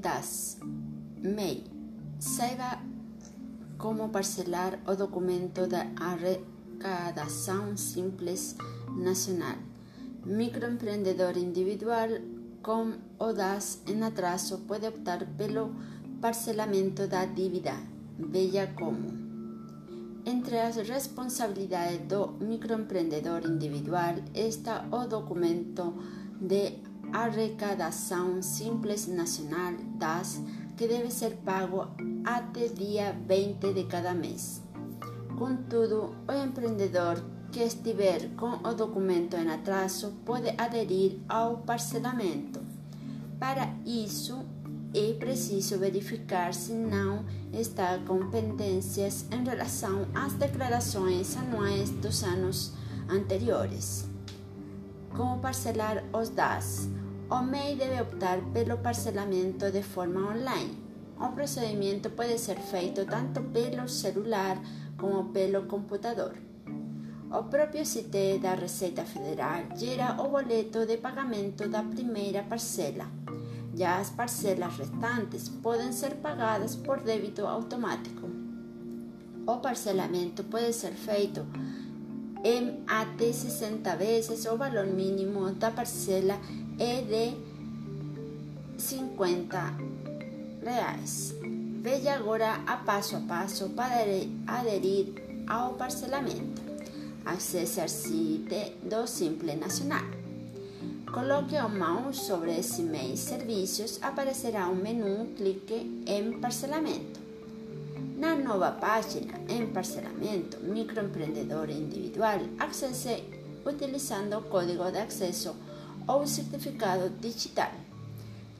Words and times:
das 0.00 0.58
MEI. 1.22 1.64
Saiba 2.18 2.80
como 3.78 4.10
parcelar 4.10 4.78
o 4.86 4.94
documento 4.94 5.66
de 5.66 5.82
arrecadação 5.96 7.76
simples 7.76 8.56
nacional. 8.96 9.56
Microempreendedor 10.24 11.36
individual 11.36 12.08
com 12.62 12.94
o 13.18 13.32
DAS 13.32 13.82
em 13.88 14.02
atraso 14.02 14.58
pode 14.68 14.86
optar 14.86 15.26
pelo 15.36 15.74
parcelamento 16.20 17.08
da 17.08 17.24
dívida. 17.24 17.74
Veja 18.18 18.68
como. 18.78 19.10
Entre 20.24 20.60
as 20.60 20.76
responsabilidades 20.76 22.06
do 22.06 22.28
microempreendedor 22.38 23.44
individual 23.44 24.14
está 24.32 24.86
o 24.92 25.08
documento 25.08 25.92
de 26.40 26.91
arrecadação 27.12 28.42
simples 28.42 29.06
nacional 29.06 29.74
DAS 29.96 30.40
que 30.76 30.88
deve 30.88 31.10
ser 31.10 31.36
pago 31.44 31.88
até 32.24 32.68
dia 32.68 33.16
20 33.28 33.72
de 33.74 33.84
cada 33.84 34.14
mês. 34.14 34.62
Contudo, 35.38 36.14
o 36.28 36.32
empreendedor 36.32 37.22
que 37.50 37.60
estiver 37.60 38.30
com 38.36 38.66
o 38.66 38.74
documento 38.74 39.36
em 39.36 39.50
atraso 39.50 40.14
pode 40.24 40.54
aderir 40.56 41.18
ao 41.28 41.58
parcelamento. 41.58 42.60
Para 43.38 43.74
isso, 43.84 44.44
é 44.94 45.12
preciso 45.14 45.78
verificar 45.78 46.54
se 46.54 46.72
não 46.72 47.24
está 47.52 47.98
com 48.06 48.30
pendências 48.30 49.26
em 49.30 49.44
relação 49.44 50.06
às 50.14 50.32
declarações 50.34 51.36
anuais 51.36 51.90
dos 51.90 52.22
anos 52.22 52.72
anteriores. 53.08 54.06
Como 55.14 55.40
parcelar 55.40 56.04
os 56.12 56.30
DAS? 56.30 56.88
O 57.32 57.40
MEI 57.40 57.76
deve 57.76 57.98
optar 58.02 58.38
pelo 58.52 58.76
parcelamento 58.76 59.70
de 59.70 59.82
forma 59.82 60.20
online. 60.32 60.76
O 61.18 61.28
procedimento 61.28 62.10
pode 62.10 62.36
ser 62.38 62.58
feito 62.58 63.06
tanto 63.06 63.40
pelo 63.44 63.88
celular 63.88 64.60
como 64.98 65.32
pelo 65.32 65.62
computador. 65.62 66.34
O 67.30 67.44
próprio 67.44 67.86
site 67.86 68.38
da 68.38 68.54
Receita 68.54 69.06
Federal 69.06 69.64
gera 69.74 70.20
o 70.20 70.28
boleto 70.28 70.84
de 70.84 70.98
pagamento 70.98 71.70
da 71.70 71.82
primeira 71.82 72.42
parcela. 72.42 73.06
Já 73.74 73.96
as 73.96 74.10
parcelas 74.10 74.76
restantes 74.76 75.48
podem 75.48 75.90
ser 75.90 76.16
pagadas 76.16 76.76
por 76.76 77.00
débito 77.00 77.46
automático. 77.46 78.28
O 79.46 79.56
parcelamento 79.56 80.44
pode 80.44 80.74
ser 80.74 80.92
feito 80.92 81.46
em 82.44 82.82
até 82.86 83.32
60 83.32 83.96
vezes 83.96 84.44
o 84.44 84.56
valor 84.56 84.86
mínimo 84.86 85.50
da 85.52 85.70
parcela 85.70 86.38
é 86.78 87.02
de 87.02 87.36
50 88.78 89.74
reais. 90.64 91.34
Veja 91.82 92.14
agora 92.14 92.60
a 92.66 92.76
passo 92.76 93.16
a 93.16 93.20
passo 93.20 93.68
para 93.70 94.04
aderir 94.46 95.06
ao 95.46 95.74
parcelamento. 95.74 96.62
Acesse 97.24 97.80
ao 97.80 97.88
site 97.88 98.76
do 98.82 99.06
Simple 99.06 99.56
Nacional. 99.56 100.04
Coloque 101.12 101.56
o 101.56 101.68
mouse 101.68 102.20
sobre 102.20 102.58
esse 102.58 102.82
mês 102.82 103.30
aparecerá 104.00 104.68
um 104.68 104.74
menu, 104.74 105.26
clique 105.36 106.02
em 106.06 106.40
parcelamento. 106.40 107.20
Na 108.16 108.34
nova 108.34 108.70
página, 108.70 109.34
em 109.48 109.66
parcelamento 109.66 110.58
microempreendedor 110.60 111.68
individual, 111.70 112.38
acesse 112.58 113.24
utilizando 113.66 114.40
código 114.48 114.90
de 114.90 114.98
acesso 114.98 115.54
ou 116.06 116.26
certificado 116.26 117.10
digital. 117.20 117.72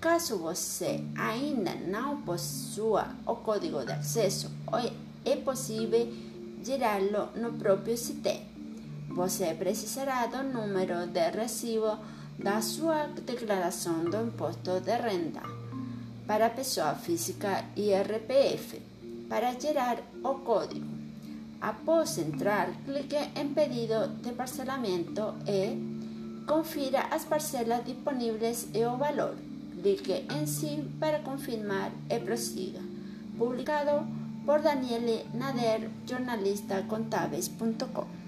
Caso 0.00 0.38
você 0.38 1.02
ainda 1.16 1.74
não 1.74 2.22
possua 2.22 3.08
o 3.26 3.36
código 3.36 3.84
de 3.84 3.92
acesso, 3.92 4.50
é 5.24 5.36
possível 5.36 6.12
gerá-lo 6.62 7.30
no 7.34 7.52
próprio 7.54 7.96
site. 7.96 8.42
Você 9.08 9.54
precisará 9.54 10.26
do 10.26 10.42
número 10.42 11.06
de 11.06 11.30
recibo 11.30 11.98
da 12.38 12.60
sua 12.60 13.06
declaração 13.24 14.04
do 14.04 14.26
imposto 14.28 14.80
de 14.80 14.96
renda 14.96 15.40
para 16.26 16.50
pessoa 16.50 16.94
física 16.94 17.64
e 17.76 17.94
RPF 17.94 18.82
para 19.28 19.58
gerar 19.58 19.98
o 20.22 20.34
código. 20.40 20.86
Após 21.60 22.18
entrar, 22.18 22.68
clique 22.84 23.16
em 23.34 23.54
Pedido 23.54 24.08
de 24.22 24.32
parcelamento 24.32 25.34
e 25.46 25.95
confira 26.46 27.08
as 27.10 27.24
parcelas 27.24 27.84
disponíveis 27.84 28.68
e 28.72 28.84
o 28.84 28.96
valor. 28.96 29.34
Clique 29.82 30.24
em 30.32 30.46
Sim 30.46 30.88
para 30.98 31.18
confirmar 31.20 31.92
e 32.08 32.18
prossiga. 32.18 32.80
Publicado 33.36 34.06
por 34.44 34.60
Daniele 34.60 35.26
Nader, 35.34 35.90
jornalistacontábeis.com. 36.06 38.25